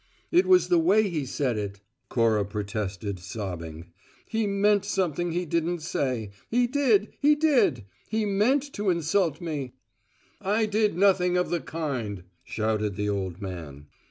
[0.31, 3.91] "It was the way he said it," Cora protested, sobbing.
[4.27, 6.31] "He meant something he didn't say.
[6.49, 7.13] He did!
[7.19, 7.85] He did!
[8.09, 9.75] He meant to insult me!"
[10.41, 13.89] "I did nothing of the kind," shouted the old man.